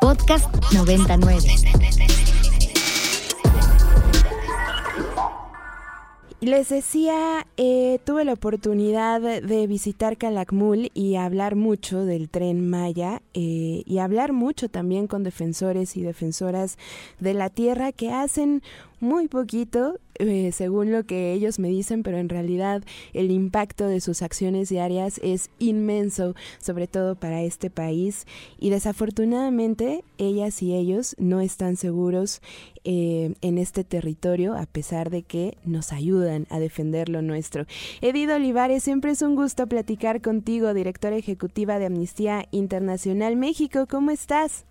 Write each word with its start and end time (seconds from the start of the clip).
Podcast 0.00 0.48
99. 0.72 2.09
Les 6.40 6.70
decía, 6.70 7.46
eh, 7.58 7.98
tuve 8.04 8.24
la 8.24 8.32
oportunidad 8.32 9.20
de 9.20 9.66
visitar 9.66 10.16
Calakmul 10.16 10.90
y 10.94 11.16
hablar 11.16 11.54
mucho 11.54 12.06
del 12.06 12.30
tren 12.30 12.66
Maya 12.66 13.20
eh, 13.34 13.82
y 13.84 13.98
hablar 13.98 14.32
mucho 14.32 14.70
también 14.70 15.06
con 15.06 15.22
defensores 15.22 15.98
y 15.98 16.02
defensoras 16.02 16.78
de 17.18 17.34
la 17.34 17.50
tierra 17.50 17.92
que 17.92 18.10
hacen 18.10 18.62
muy 19.00 19.28
poquito, 19.28 19.98
eh, 20.18 20.52
según 20.52 20.92
lo 20.92 21.04
que 21.04 21.32
ellos 21.32 21.58
me 21.58 21.68
dicen, 21.68 22.02
pero 22.02 22.18
en 22.18 22.28
realidad 22.28 22.82
el 23.14 23.30
impacto 23.30 23.86
de 23.86 24.00
sus 24.00 24.22
acciones 24.22 24.68
diarias 24.68 25.18
es 25.22 25.50
inmenso, 25.58 26.34
sobre 26.58 26.86
todo 26.86 27.16
para 27.16 27.42
este 27.42 27.70
país. 27.70 28.26
Y 28.58 28.70
desafortunadamente, 28.70 30.04
ellas 30.18 30.62
y 30.62 30.74
ellos 30.74 31.16
no 31.18 31.40
están 31.40 31.76
seguros 31.76 32.42
eh, 32.84 33.34
en 33.40 33.58
este 33.58 33.84
territorio, 33.84 34.54
a 34.54 34.66
pesar 34.66 35.10
de 35.10 35.22
que 35.22 35.56
nos 35.64 35.92
ayudan 35.92 36.46
a 36.50 36.58
defender 36.58 37.08
lo 37.08 37.22
nuestro. 37.22 37.64
Edith 38.00 38.30
Olivares, 38.30 38.82
siempre 38.82 39.10
es 39.10 39.22
un 39.22 39.36
gusto 39.36 39.66
platicar 39.66 40.20
contigo, 40.20 40.74
directora 40.74 41.16
ejecutiva 41.16 41.78
de 41.78 41.86
Amnistía 41.86 42.44
Internacional 42.50 43.36
México. 43.36 43.86
¿Cómo 43.88 44.10
estás? 44.10 44.66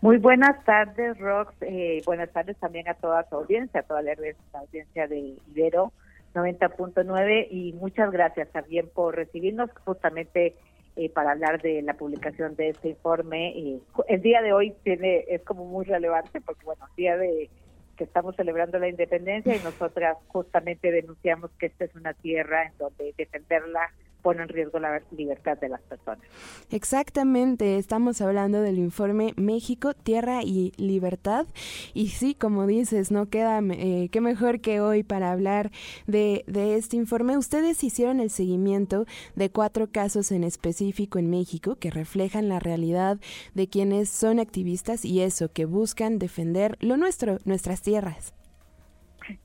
Muy 0.00 0.18
buenas 0.18 0.64
tardes, 0.64 1.18
Rox. 1.18 1.54
Eh, 1.60 2.02
buenas 2.04 2.30
tardes 2.30 2.56
también 2.58 2.88
a 2.88 2.94
toda 2.94 3.28
su 3.28 3.36
audiencia, 3.36 3.80
a 3.80 3.82
toda 3.84 4.02
la 4.02 4.12
audiencia 4.54 5.06
de 5.06 5.36
Ibero 5.50 5.92
90.9 6.34 7.48
y 7.50 7.72
muchas 7.74 8.10
gracias 8.10 8.48
también 8.50 8.88
por 8.92 9.14
recibirnos 9.14 9.70
justamente 9.84 10.54
eh, 10.96 11.08
para 11.08 11.32
hablar 11.32 11.62
de 11.62 11.80
la 11.82 11.94
publicación 11.94 12.54
de 12.56 12.70
este 12.70 12.90
informe. 12.90 13.80
el 14.08 14.22
día 14.22 14.42
de 14.42 14.52
hoy 14.52 14.74
tiene 14.82 15.24
es 15.28 15.42
como 15.42 15.64
muy 15.64 15.84
relevante 15.84 16.40
porque, 16.40 16.64
bueno, 16.64 16.84
el 16.90 16.96
día 16.96 17.16
de 17.16 17.48
que 17.96 18.04
estamos 18.04 18.36
celebrando 18.36 18.78
la 18.78 18.88
independencia 18.88 19.54
y 19.54 19.62
nosotras 19.62 20.16
justamente 20.28 20.90
denunciamos 20.90 21.50
que 21.58 21.66
esta 21.66 21.84
es 21.84 21.94
una 21.94 22.14
tierra 22.14 22.64
en 22.64 22.72
donde 22.78 23.14
defenderla 23.16 23.90
pone 24.22 24.42
en 24.42 24.48
riesgo 24.48 24.78
la 24.78 25.02
libertad 25.10 25.58
de 25.58 25.68
las 25.68 25.80
personas. 25.82 26.24
Exactamente, 26.70 27.76
estamos 27.76 28.20
hablando 28.20 28.60
del 28.62 28.78
informe 28.78 29.34
México, 29.36 29.94
Tierra 29.94 30.42
y 30.42 30.72
Libertad. 30.76 31.46
Y 31.92 32.08
sí, 32.08 32.34
como 32.34 32.66
dices, 32.66 33.10
no 33.10 33.26
queda, 33.26 33.60
eh, 33.72 34.08
qué 34.10 34.20
mejor 34.20 34.60
que 34.60 34.80
hoy 34.80 35.02
para 35.02 35.32
hablar 35.32 35.70
de, 36.06 36.44
de 36.46 36.76
este 36.76 36.96
informe. 36.96 37.36
Ustedes 37.36 37.82
hicieron 37.84 38.20
el 38.20 38.30
seguimiento 38.30 39.06
de 39.34 39.50
cuatro 39.50 39.90
casos 39.90 40.32
en 40.32 40.44
específico 40.44 41.18
en 41.18 41.28
México 41.28 41.76
que 41.76 41.90
reflejan 41.90 42.48
la 42.48 42.60
realidad 42.60 43.18
de 43.54 43.68
quienes 43.68 44.08
son 44.08 44.38
activistas 44.38 45.04
y 45.04 45.20
eso, 45.20 45.50
que 45.52 45.64
buscan 45.64 46.18
defender 46.18 46.76
lo 46.80 46.96
nuestro, 46.96 47.38
nuestras 47.44 47.82
tierras. 47.82 48.32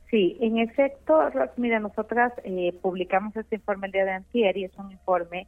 Sí, 0.10 0.38
en 0.40 0.58
efecto, 0.58 1.20
mira, 1.58 1.80
nosotras 1.80 2.32
eh, 2.44 2.74
publicamos 2.82 3.36
este 3.36 3.56
informe 3.56 3.88
el 3.88 3.94
día 3.94 4.06
de 4.06 4.12
antier 4.12 4.58
y 4.58 4.64
es 4.64 4.78
un 4.78 4.92
informe 4.92 5.48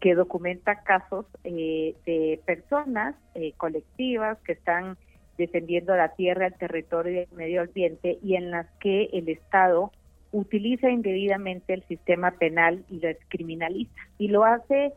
que 0.00 0.14
documenta 0.14 0.82
casos 0.82 1.26
eh, 1.42 1.94
de 2.04 2.40
personas 2.46 3.16
eh, 3.34 3.52
colectivas 3.56 4.38
que 4.42 4.52
están 4.52 4.96
defendiendo 5.38 5.96
la 5.96 6.14
tierra, 6.14 6.46
el 6.46 6.54
territorio 6.54 7.12
y 7.12 7.18
el 7.18 7.36
medio 7.36 7.62
ambiente 7.62 8.18
y 8.22 8.36
en 8.36 8.50
las 8.50 8.66
que 8.78 9.10
el 9.12 9.28
Estado 9.28 9.90
utiliza 10.32 10.90
indebidamente 10.90 11.74
el 11.74 11.82
sistema 11.84 12.30
penal 12.32 12.84
y 12.88 13.00
lo 13.00 13.08
criminaliza. 13.28 13.92
Y 14.18 14.28
lo 14.28 14.44
hace 14.44 14.92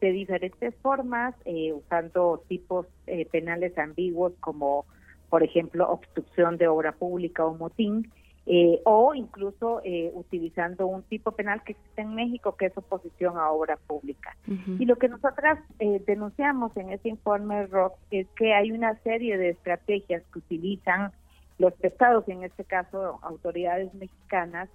de 0.00 0.12
diferentes 0.12 0.74
formas, 0.82 1.34
usando 1.74 2.42
tipos 2.48 2.86
penales 3.30 3.76
ambiguos 3.78 4.32
como, 4.40 4.84
por 5.30 5.42
ejemplo, 5.42 5.88
obstrucción 5.88 6.56
de 6.56 6.66
obra 6.68 6.92
pública 6.92 7.46
o 7.46 7.54
motín, 7.54 8.10
eh, 8.44 8.80
o 8.84 9.14
incluso 9.14 9.80
eh, 9.84 10.10
utilizando 10.14 10.88
un 10.88 11.04
tipo 11.04 11.30
penal 11.30 11.62
que 11.62 11.72
existe 11.72 12.02
en 12.02 12.14
México 12.16 12.56
que 12.56 12.66
es 12.66 12.76
oposición 12.76 13.38
a 13.38 13.50
obra 13.50 13.76
pública. 13.76 14.36
Y 14.78 14.84
lo 14.84 14.96
que 14.96 15.08
nosotras 15.08 15.60
eh, 15.78 16.02
denunciamos 16.04 16.76
en 16.76 16.90
ese 16.90 17.08
informe 17.08 17.66
ROC 17.66 17.94
es 18.10 18.26
que 18.36 18.52
hay 18.52 18.72
una 18.72 18.96
serie 19.02 19.38
de 19.38 19.50
estrategias 19.50 20.24
que 20.32 20.40
utilizan 20.40 21.12
los 21.58 21.72
estados, 21.84 22.28
en 22.28 22.42
este 22.42 22.64
caso 22.64 23.20
autoridades 23.22 23.94
mexicanas, 23.94 24.68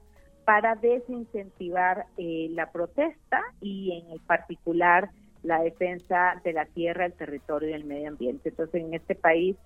para 0.46 0.76
desincentivar 0.76 2.06
la 2.16 2.72
protesta 2.72 3.42
y 3.60 4.00
en 4.00 4.12
el 4.14 4.22
particular 4.22 5.10
la 5.44 5.62
defensa 5.62 6.42
de 6.46 6.54
la 6.54 6.66
tierra, 6.66 7.06
el 7.06 7.14
territorio 7.14 7.70
y 7.70 7.74
el 7.74 7.84
medio 7.84 8.08
ambiente. 8.08 8.48
Entonces, 8.48 8.82
en 8.82 8.94
este 8.94 9.16
país, 9.16 9.58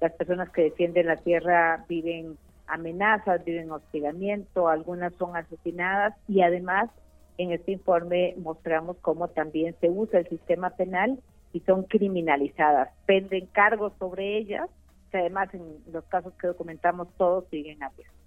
las 0.00 0.12
personas 0.12 0.48
que 0.50 0.62
defienden 0.62 1.06
la 1.06 1.16
tierra 1.16 1.84
viven 1.88 2.38
amenazas, 2.68 3.44
viven 3.44 3.70
hostigamiento, 3.70 4.68
algunas 4.68 5.12
son 5.14 5.36
asesinadas 5.36 6.14
y 6.28 6.42
además 6.42 6.90
en 7.38 7.52
este 7.52 7.72
informe 7.72 8.34
mostramos 8.38 8.96
cómo 9.00 9.28
también 9.28 9.74
se 9.80 9.88
usa 9.88 10.20
el 10.20 10.28
sistema 10.28 10.70
penal 10.70 11.20
y 11.52 11.60
son 11.60 11.84
criminalizadas, 11.84 12.90
penden 13.06 13.46
cargos 13.46 13.92
sobre 13.98 14.36
ellas, 14.36 14.68
que 15.10 15.18
además 15.18 15.52
en 15.54 15.62
los 15.92 16.04
casos 16.04 16.34
que 16.34 16.46
documentamos 16.46 17.08
todos 17.16 17.46
siguen 17.50 17.82
abiertos. 17.82 18.17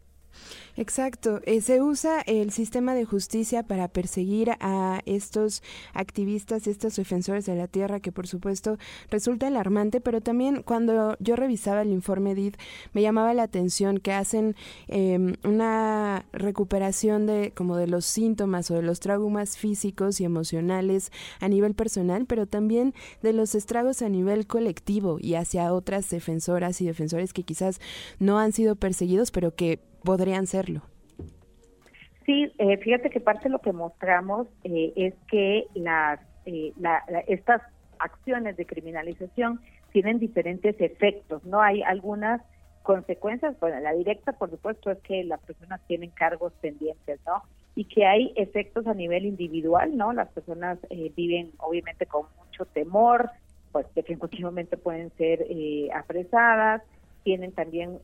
Exacto, 0.78 1.42
eh, 1.46 1.62
se 1.62 1.82
usa 1.82 2.22
el 2.22 2.52
sistema 2.52 2.96
de 2.96 3.06
justicia 3.06 3.64
para 3.64 3.88
perseguir 3.90 4.52
a 4.60 5.02
estos 5.06 5.62
activistas, 5.94 6.66
estos 6.66 6.96
defensores 6.96 7.46
de 7.46 7.56
la 7.56 7.68
tierra, 7.68 8.00
que 8.00 8.12
por 8.12 8.28
supuesto 8.28 8.78
resulta 9.10 9.48
alarmante, 9.48 10.00
pero 10.02 10.22
también 10.22 10.64
cuando 10.64 11.18
yo 11.20 11.36
revisaba 11.36 11.82
el 11.82 11.92
informe 11.92 12.36
DID 12.36 12.56
me 12.94 13.02
llamaba 13.02 13.34
la 13.34 13.44
atención 13.44 14.00
que 14.00 14.14
hacen 14.14 14.56
em, 14.88 15.36
una 15.44 16.26
recuperación 16.32 17.26
de 17.26 17.52
como 17.56 17.76
de 17.76 17.88
los 17.88 18.06
síntomas 18.06 18.72
o 18.72 18.76
de 18.76 18.82
los 18.82 19.00
traumas 19.00 19.58
físicos 19.58 20.22
y 20.22 20.26
emocionales 20.26 21.12
a 21.40 21.50
nivel 21.50 21.74
personal, 21.74 22.26
pero 22.26 22.48
también 22.48 22.94
de 23.22 23.34
los 23.34 23.56
estragos 23.56 24.02
a 24.02 24.10
nivel 24.10 24.48
colectivo 24.48 25.18
y 25.20 25.36
hacia 25.36 25.74
otras 25.74 26.10
defensoras 26.10 26.80
y 26.82 26.86
defensores 26.86 27.34
que 27.34 27.44
quizás 27.44 27.80
no 28.20 28.40
han 28.40 28.54
sido 28.54 28.76
perseguidos, 28.76 29.32
pero 29.32 29.54
que 29.54 29.80
podrían 30.04 30.48
serlo. 30.48 30.82
Sí, 32.26 32.52
eh, 32.60 32.78
fíjate 32.78 33.10
que 33.10 33.20
parte 33.20 33.46
de 33.46 33.50
lo 33.50 33.60
que 33.60 33.74
mostramos 33.74 34.48
eh, 34.64 34.94
es 34.96 35.14
que 35.30 35.66
las 35.74 36.20
eh, 36.46 36.74
estas 37.28 37.62
acciones 38.00 38.58
de 38.58 38.66
criminalización 38.66 39.60
tienen 39.92 40.20
diferentes 40.20 40.80
efectos, 40.80 41.44
¿no? 41.44 41.62
Hay 41.62 41.82
algunas 41.84 42.42
consecuencias, 42.84 43.60
bueno, 43.60 43.80
la 43.80 43.94
directa, 43.94 44.34
por 44.34 44.50
supuesto, 44.50 44.92
es 44.92 45.00
que 45.00 45.24
las 45.24 45.40
personas 45.42 45.82
tienen 45.88 46.10
cargos 46.12 46.54
pendientes, 46.62 47.20
¿no? 47.26 47.44
Y 47.76 47.86
que 47.86 48.06
hay 48.06 48.34
efectos 48.36 48.88
a 48.88 48.94
nivel 48.94 49.26
individual, 49.26 49.96
¿no? 49.96 50.14
Las 50.14 50.30
personas 50.30 50.80
viven, 51.16 51.52
obviamente, 51.58 52.06
con 52.06 52.26
mucho 52.38 52.66
temor, 52.66 53.30
pues 53.72 53.86
que 53.94 54.04
en 54.08 54.20
cualquier 54.20 54.46
momento 54.46 54.78
pueden 54.78 55.12
ser 55.18 55.46
apresadas, 55.94 56.82
tienen 57.24 57.52
también 57.52 58.00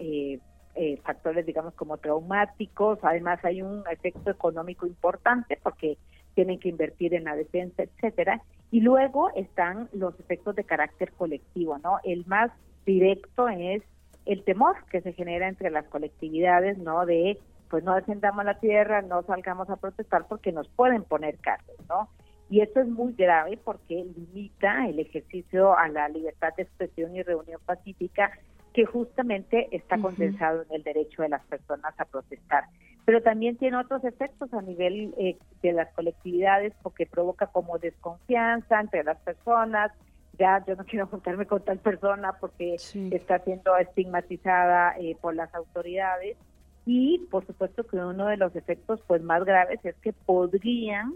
eh, 0.78 1.00
factores, 1.04 1.46
digamos, 1.46 1.74
como 1.74 1.98
traumáticos. 1.98 3.00
Además, 3.02 3.44
hay 3.44 3.62
un 3.62 3.84
efecto 3.92 4.32
económico 4.32 4.86
importante 4.86 5.60
porque 5.62 5.98
tienen 6.36 6.60
que 6.60 6.70
invertir 6.70 7.14
en 7.14 7.24
la 7.24 7.36
defensa, 7.36 7.84
etcétera. 7.84 8.42
Y 8.70 8.82
luego 8.82 9.32
están 9.36 9.90
los 9.92 10.20
efectos 10.20 10.56
de 10.56 10.64
carácter 10.64 11.12
colectivo, 11.14 11.78
¿no? 11.80 12.00
El 12.04 12.26
más 12.28 12.52
directo 12.86 13.48
es 13.50 13.82
el 14.26 14.44
temor 14.44 14.76
que 14.92 15.02
se 15.02 15.14
genera 15.14 15.48
entre 15.48 15.72
las 15.72 15.86
colectividades, 15.88 16.78
¿no? 16.78 17.06
De, 17.06 17.40
pues 17.70 17.84
no 17.84 17.96
defendamos 17.96 18.46
la 18.46 18.60
tierra, 18.60 19.02
no 19.02 19.24
salgamos 19.24 19.70
a 19.70 19.78
protestar 19.78 20.28
porque 20.28 20.52
nos 20.52 20.68
pueden 20.70 21.04
poner 21.04 21.38
cargos, 21.40 21.78
¿no? 21.90 22.10
Y 22.50 22.62
esto 22.62 22.82
es 22.82 22.88
muy 22.88 23.14
grave 23.14 23.58
porque 23.58 24.06
limita 24.16 24.88
el 24.88 25.00
ejercicio 25.00 25.78
a 25.78 25.88
la 25.90 26.08
libertad 26.08 26.54
de 26.56 26.64
expresión 26.64 27.16
y 27.16 27.24
reunión 27.24 27.60
pacífica 27.66 28.32
que 28.78 28.86
justamente 28.86 29.76
está 29.76 29.98
condensado 29.98 30.62
en 30.62 30.76
el 30.76 30.84
derecho 30.84 31.24
de 31.24 31.30
las 31.30 31.44
personas 31.46 32.00
a 32.00 32.06
protestar. 32.06 32.66
Pero 33.06 33.24
también 33.24 33.58
tiene 33.58 33.76
otros 33.76 34.04
efectos 34.04 34.54
a 34.54 34.62
nivel 34.62 35.16
eh, 35.18 35.36
de 35.64 35.74
las 35.74 35.92
colectividades 35.96 36.74
porque 36.84 37.08
provoca 37.08 37.48
como 37.48 37.80
desconfianza 37.80 38.80
entre 38.80 39.04
las 39.04 39.18
personas, 39.22 39.92
ya 40.38 40.64
yo 40.68 40.76
no 40.76 40.84
quiero 40.86 41.08
juntarme 41.08 41.48
con 41.48 41.66
tal 41.66 41.80
persona 41.80 42.34
porque 42.40 42.76
está 42.76 43.40
siendo 43.40 43.76
estigmatizada 43.78 44.94
eh, 45.00 45.18
por 45.20 45.34
las 45.36 45.52
autoridades. 45.56 46.38
Y 46.86 47.26
por 47.32 47.48
supuesto 47.48 47.84
que 47.84 47.98
uno 47.98 48.28
de 48.28 48.38
los 48.38 48.56
efectos 48.56 49.02
pues 49.08 49.24
más 49.24 49.44
graves 49.44 49.80
es 49.86 49.96
que 50.04 50.14
podrían 50.14 51.16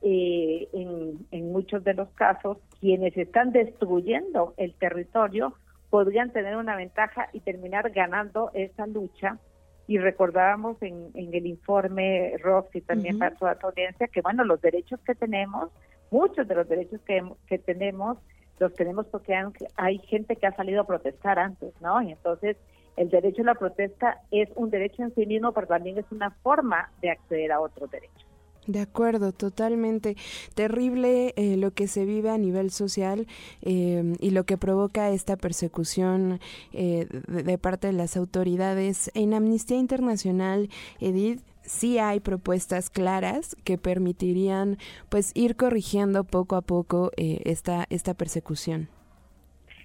eh, 0.00 0.66
en, 0.72 1.26
en 1.30 1.52
muchos 1.52 1.84
de 1.84 1.92
los 1.92 2.08
casos 2.14 2.56
quienes 2.80 3.14
están 3.18 3.52
destruyendo 3.52 4.54
el 4.56 4.72
territorio 4.72 5.52
podrían 5.92 6.32
tener 6.32 6.56
una 6.56 6.74
ventaja 6.74 7.28
y 7.34 7.40
terminar 7.40 7.90
ganando 7.90 8.50
esa 8.54 8.86
lucha. 8.86 9.36
Y 9.86 9.98
recordábamos 9.98 10.80
en, 10.80 11.10
el 11.14 11.46
informe 11.46 12.34
Rox 12.38 12.74
y 12.74 12.80
también 12.80 13.18
para 13.18 13.36
toda 13.36 13.58
audiencia 13.62 14.08
que, 14.08 14.22
bueno, 14.22 14.42
los 14.42 14.58
derechos 14.62 15.00
que 15.00 15.14
tenemos, 15.14 15.68
muchos 16.10 16.48
de 16.48 16.54
los 16.54 16.66
derechos 16.66 16.98
que, 17.02 17.22
que 17.46 17.58
tenemos, 17.58 18.16
los 18.58 18.72
tenemos 18.72 19.04
porque 19.08 19.34
hay 19.76 19.98
gente 19.98 20.36
que 20.36 20.46
ha 20.46 20.56
salido 20.56 20.80
a 20.80 20.86
protestar 20.86 21.38
antes, 21.38 21.74
¿no? 21.82 22.00
Y 22.00 22.12
entonces 22.12 22.56
el 22.96 23.10
derecho 23.10 23.42
a 23.42 23.46
la 23.46 23.54
protesta 23.54 24.22
es 24.30 24.48
un 24.54 24.70
derecho 24.70 25.02
en 25.02 25.14
sí 25.14 25.26
mismo, 25.26 25.52
pero 25.52 25.66
también 25.66 25.98
es 25.98 26.10
una 26.10 26.30
forma 26.42 26.90
de 27.02 27.10
acceder 27.10 27.52
a 27.52 27.60
otros 27.60 27.90
derechos. 27.90 28.31
De 28.66 28.80
acuerdo, 28.80 29.32
totalmente. 29.32 30.16
Terrible 30.54 31.34
eh, 31.36 31.56
lo 31.56 31.72
que 31.72 31.88
se 31.88 32.04
vive 32.04 32.30
a 32.30 32.38
nivel 32.38 32.70
social 32.70 33.26
eh, 33.62 34.14
y 34.20 34.30
lo 34.30 34.44
que 34.44 34.56
provoca 34.56 35.10
esta 35.10 35.36
persecución 35.36 36.38
eh, 36.72 37.06
de, 37.26 37.58
parte 37.58 37.88
de 37.88 37.92
las 37.92 38.16
autoridades. 38.16 39.10
En 39.14 39.34
Amnistía 39.34 39.78
Internacional, 39.78 40.68
Edith, 41.00 41.40
sí 41.62 41.98
hay 41.98 42.20
propuestas 42.20 42.88
claras 42.88 43.56
que 43.64 43.78
permitirían 43.78 44.78
pues 45.08 45.32
ir 45.34 45.56
corrigiendo 45.56 46.22
poco 46.22 46.54
a 46.54 46.62
poco 46.62 47.10
esta, 47.16 47.86
esta 47.90 48.14
persecución. 48.14 48.88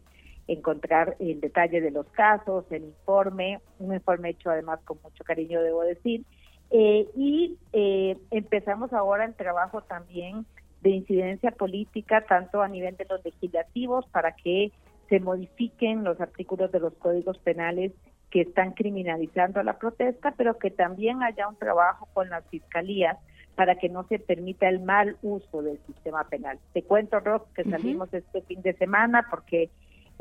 encontrar 0.48 1.16
el 1.20 1.40
detalle 1.40 1.80
de 1.82 1.92
los 1.92 2.08
casos, 2.08 2.66
el 2.72 2.84
informe, 2.84 3.62
un 3.80 3.94
informe 3.94 4.32
hecho 4.32 4.50
además 4.50 4.82
con 4.84 4.98
mucho 5.02 5.24
cariño, 5.24 5.62
debo 5.62 5.84
decir, 5.84 6.26
eh, 6.72 7.08
y 7.16 7.58
eh, 7.74 8.18
empezamos 8.32 8.94
ahora 8.94 9.26
el 9.26 9.36
trabajo 9.36 9.82
también 9.82 10.46
de 10.82 10.92
incidencia 10.92 11.52
política, 11.52 12.26
tanto 12.28 12.62
a 12.62 12.68
nivel 12.68 12.98
de 12.98 13.06
los 13.10 13.24
legislativos, 13.24 14.06
para 14.08 14.36
que 14.36 14.72
se 15.10 15.20
modifiquen 15.20 16.04
los 16.04 16.20
artículos 16.22 16.72
de 16.72 16.80
los 16.80 16.94
códigos 16.94 17.38
penales 17.40 17.92
que 18.30 18.42
están 18.42 18.72
criminalizando 18.72 19.62
la 19.62 19.78
protesta, 19.78 20.34
pero 20.38 20.58
que 20.58 20.72
también 20.72 21.22
haya 21.22 21.50
un 21.50 21.58
trabajo 21.58 22.08
con 22.14 22.30
las 22.30 22.46
fiscalías 22.48 23.18
para 23.56 23.76
que 23.76 23.90
no 23.90 24.08
se 24.08 24.18
permita 24.18 24.70
el 24.70 24.80
mal 24.80 25.18
uso 25.22 25.62
del 25.62 25.78
sistema 25.86 26.24
penal. 26.30 26.58
Te 26.72 26.84
cuento, 26.84 27.20
Rob, 27.20 27.52
que 27.54 27.66
salimos 27.66 28.14
este 28.14 28.42
fin 28.44 28.62
de 28.62 28.74
semana 28.74 29.28
porque 29.30 29.70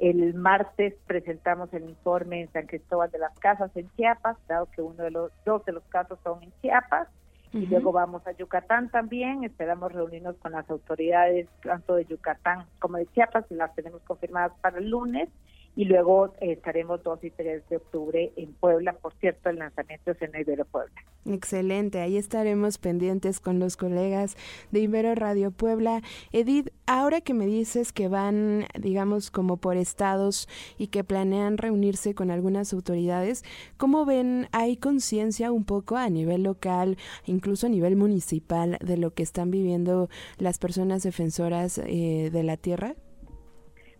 el 0.00 0.32
martes 0.34 0.94
presentamos 1.06 1.72
el 1.74 1.84
informe 1.84 2.40
en 2.40 2.52
San 2.52 2.66
Cristóbal 2.66 3.10
de 3.10 3.18
las 3.18 3.38
Casas 3.38 3.70
en 3.76 3.90
Chiapas, 3.96 4.38
dado 4.48 4.66
que 4.74 4.80
uno 4.80 5.04
de 5.04 5.10
los 5.10 5.30
dos 5.44 5.62
de 5.66 5.72
los 5.72 5.84
casos 5.84 6.18
son 6.24 6.42
en 6.42 6.52
Chiapas. 6.62 7.08
Y 7.52 7.66
luego 7.66 7.90
vamos 7.90 8.24
a 8.26 8.32
Yucatán 8.32 8.90
también. 8.90 9.42
Esperamos 9.44 9.92
reunirnos 9.92 10.36
con 10.36 10.52
las 10.52 10.70
autoridades 10.70 11.48
tanto 11.62 11.96
de 11.96 12.04
Yucatán 12.04 12.64
como 12.78 12.96
de 12.96 13.06
Chiapas 13.08 13.44
y 13.50 13.54
las 13.54 13.74
tenemos 13.74 14.00
confirmadas 14.02 14.52
para 14.60 14.78
el 14.78 14.88
lunes 14.88 15.28
y 15.76 15.84
luego 15.84 16.34
eh, 16.40 16.52
estaremos 16.52 17.02
2 17.02 17.24
y 17.24 17.30
3 17.30 17.68
de 17.68 17.76
octubre 17.76 18.32
en 18.36 18.52
Puebla, 18.54 18.92
por 18.94 19.14
cierto, 19.14 19.50
el 19.50 19.56
lanzamiento 19.56 20.10
es 20.10 20.22
en 20.22 20.32
Ibero 20.38 20.64
Puebla. 20.64 20.94
Excelente, 21.26 22.00
ahí 22.00 22.16
estaremos 22.16 22.78
pendientes 22.78 23.40
con 23.40 23.58
los 23.58 23.76
colegas 23.76 24.36
de 24.72 24.80
Ibero 24.80 25.14
Radio 25.14 25.50
Puebla. 25.50 26.02
Edith, 26.32 26.70
ahora 26.86 27.20
que 27.20 27.34
me 27.34 27.46
dices 27.46 27.92
que 27.92 28.08
van, 28.08 28.66
digamos, 28.78 29.30
como 29.30 29.58
por 29.58 29.76
estados 29.76 30.48
y 30.78 30.88
que 30.88 31.04
planean 31.04 31.58
reunirse 31.58 32.14
con 32.14 32.30
algunas 32.30 32.72
autoridades, 32.72 33.44
¿cómo 33.76 34.04
ven, 34.04 34.48
hay 34.52 34.76
conciencia 34.76 35.52
un 35.52 35.64
poco 35.64 35.96
a 35.96 36.08
nivel 36.08 36.42
local, 36.42 36.96
incluso 37.26 37.66
a 37.66 37.70
nivel 37.70 37.96
municipal, 37.96 38.78
de 38.80 38.96
lo 38.96 39.12
que 39.12 39.22
están 39.22 39.50
viviendo 39.50 40.08
las 40.38 40.58
personas 40.58 41.02
defensoras 41.02 41.78
eh, 41.78 42.30
de 42.32 42.42
la 42.42 42.56
tierra? 42.56 42.96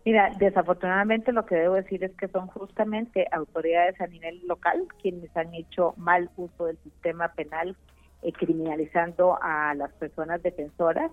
Mira, 0.05 0.31
desafortunadamente 0.39 1.31
lo 1.33 1.45
que 1.45 1.57
debo 1.57 1.75
decir 1.75 2.03
es 2.05 2.13
que 2.13 2.29
son 2.29 2.47
justamente 2.47 3.27
autoridades 3.33 4.01
a 4.01 4.07
nivel 4.07 4.41
local 4.47 4.87
quienes 5.03 5.35
han 5.37 5.55
hecho 5.55 5.93
mal 5.99 6.31
uso 6.37 6.67
del 6.67 6.79
sistema 6.79 7.29
penal, 7.35 7.77
eh, 8.23 8.33
criminalizando 8.33 9.39
a 9.43 9.75
las 9.75 9.93
personas 9.93 10.43
defensoras. 10.43 11.13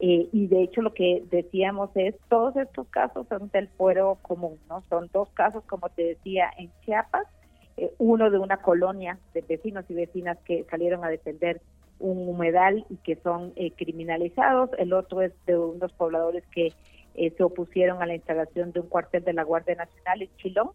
Eh, 0.00 0.28
y 0.32 0.48
de 0.48 0.62
hecho 0.64 0.82
lo 0.82 0.92
que 0.92 1.22
decíamos 1.30 1.90
es, 1.94 2.16
todos 2.28 2.56
estos 2.56 2.88
casos 2.88 3.28
son 3.28 3.48
del 3.50 3.68
fuero 3.68 4.18
común, 4.22 4.58
¿no? 4.68 4.82
Son 4.88 5.08
dos 5.12 5.28
casos, 5.30 5.62
como 5.66 5.88
te 5.90 6.02
decía, 6.02 6.50
en 6.58 6.72
Chiapas, 6.84 7.28
eh, 7.76 7.92
uno 7.98 8.30
de 8.30 8.38
una 8.38 8.56
colonia 8.56 9.16
de 9.32 9.42
vecinos 9.42 9.84
y 9.88 9.94
vecinas 9.94 10.38
que 10.44 10.64
salieron 10.68 11.04
a 11.04 11.08
defender 11.08 11.60
un 12.00 12.28
humedal 12.28 12.84
y 12.90 12.96
que 12.96 13.14
son 13.22 13.52
criminalizados, 13.76 14.70
el 14.78 14.92
otro 14.92 15.22
es 15.22 15.32
de 15.46 15.56
unos 15.56 15.92
pobladores 15.92 16.44
que 16.48 16.72
eh, 17.14 17.32
se 17.36 17.42
opusieron 17.42 18.02
a 18.02 18.06
la 18.06 18.14
instalación 18.14 18.72
de 18.72 18.80
un 18.80 18.88
cuartel 18.88 19.24
de 19.24 19.32
la 19.32 19.44
Guardia 19.44 19.76
Nacional 19.76 20.22
en 20.22 20.36
Chilón. 20.36 20.70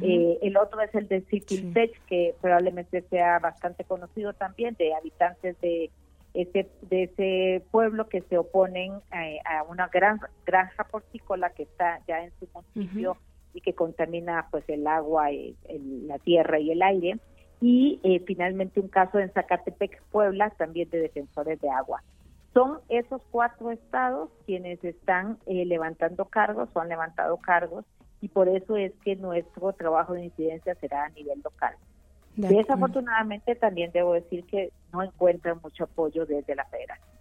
Eh, 0.00 0.38
el 0.42 0.56
otro 0.56 0.80
es 0.80 0.94
el 0.94 1.08
de 1.08 1.22
Siquiltech, 1.22 1.92
que 2.06 2.34
probablemente 2.40 3.02
sea 3.10 3.40
bastante 3.40 3.84
conocido 3.84 4.32
también, 4.32 4.76
de 4.78 4.94
habitantes 4.94 5.60
de 5.60 5.90
ese, 6.34 6.70
de 6.82 7.02
ese 7.02 7.64
pueblo 7.72 8.08
que 8.08 8.22
se 8.22 8.38
oponen 8.38 8.92
eh, 9.12 9.38
a 9.44 9.64
una 9.64 9.88
gran 9.88 10.20
granja 10.46 10.84
porcícola 10.84 11.50
que 11.50 11.64
está 11.64 12.00
ya 12.06 12.22
en 12.22 12.30
su 12.38 12.48
municipio 12.54 13.16
y 13.54 13.60
que 13.60 13.74
contamina 13.74 14.46
pues 14.50 14.64
el 14.68 14.86
agua, 14.86 15.26
la 16.06 16.18
tierra 16.20 16.58
y 16.60 16.70
el 16.70 16.80
aire. 16.80 17.18
Y 17.60 18.00
finalmente 18.26 18.80
un 18.80 18.88
caso 18.88 19.18
en 19.18 19.30
Zacatepec, 19.32 20.02
Puebla, 20.10 20.50
también 20.50 20.88
de 20.90 21.00
defensores 21.00 21.60
de 21.60 21.68
agua. 21.68 22.02
Son 22.54 22.80
esos 22.88 23.22
cuatro 23.30 23.70
estados 23.70 24.30
quienes 24.44 24.82
están 24.84 25.38
eh, 25.46 25.64
levantando 25.64 26.26
cargos 26.26 26.68
o 26.74 26.80
han 26.80 26.88
levantado 26.88 27.36
cargos 27.38 27.84
y 28.20 28.28
por 28.28 28.48
eso 28.48 28.76
es 28.76 28.92
que 29.04 29.16
nuestro 29.16 29.72
trabajo 29.72 30.12
de 30.12 30.24
incidencia 30.24 30.74
será 30.76 31.04
a 31.04 31.08
nivel 31.10 31.40
local. 31.42 31.74
Desafortunadamente 32.36 33.54
también 33.56 33.90
debo 33.92 34.14
decir 34.14 34.44
que 34.44 34.72
no 34.92 35.02
encuentran 35.02 35.60
mucho 35.62 35.84
apoyo 35.84 36.24
desde 36.24 36.54
la 36.54 36.64
federación. 36.66 37.12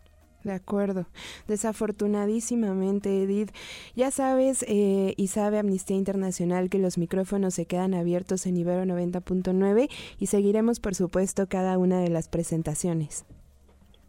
De 0.43 0.53
acuerdo. 0.53 1.05
Desafortunadísimamente, 1.47 3.23
Edith. 3.23 3.51
Ya 3.95 4.09
sabes 4.09 4.65
eh, 4.67 5.13
y 5.15 5.27
sabe 5.27 5.59
Amnistía 5.59 5.97
Internacional 5.97 6.69
que 6.69 6.79
los 6.79 6.97
micrófonos 6.97 7.53
se 7.53 7.67
quedan 7.67 7.93
abiertos 7.93 8.47
en 8.47 8.57
Ibero 8.57 8.83
90.9 8.83 9.89
y 10.17 10.25
seguiremos, 10.27 10.79
por 10.79 10.95
supuesto, 10.95 11.47
cada 11.47 11.77
una 11.77 11.99
de 11.99 12.09
las 12.09 12.27
presentaciones. 12.27 13.25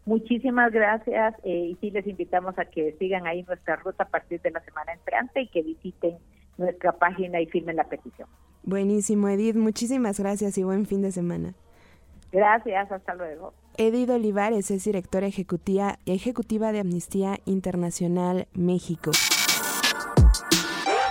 Muchísimas 0.05 0.71
gracias 0.71 1.33
eh, 1.43 1.69
y 1.71 1.77
sí 1.79 1.91
les 1.91 2.05
invitamos 2.05 2.57
a 2.59 2.65
que 2.65 2.93
sigan 2.99 3.25
ahí 3.25 3.43
nuestra 3.43 3.77
ruta 3.77 4.03
a 4.03 4.09
partir 4.09 4.41
de 4.41 4.51
la 4.51 4.59
semana 4.61 4.93
entrante 4.93 5.41
y 5.41 5.47
que 5.47 5.61
visiten 5.61 6.17
nuestra 6.57 6.91
página 6.91 7.39
y 7.39 7.45
firmen 7.45 7.77
la 7.77 7.85
petición. 7.85 8.27
Buenísimo, 8.63 9.29
Edith. 9.29 9.55
Muchísimas 9.55 10.19
gracias 10.19 10.57
y 10.57 10.63
buen 10.63 10.85
fin 10.85 11.01
de 11.01 11.11
semana. 11.11 11.53
Gracias, 12.31 12.91
hasta 12.91 13.15
luego. 13.15 13.53
Edith 13.77 14.09
Olivares 14.09 14.71
es 14.71 14.83
directora 14.83 15.27
ejecutiva, 15.27 15.99
ejecutiva 16.05 16.71
de 16.71 16.79
Amnistía 16.79 17.39
Internacional 17.45 18.47
México. 18.53 19.11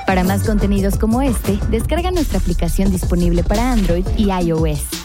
Para 0.06 0.24
más 0.24 0.46
contenidos 0.46 0.98
como 0.98 1.22
este, 1.22 1.58
descarga 1.70 2.10
nuestra 2.10 2.38
aplicación 2.38 2.90
disponible 2.90 3.42
para 3.42 3.72
Android 3.72 4.04
y 4.18 4.30
iOS 4.30 5.01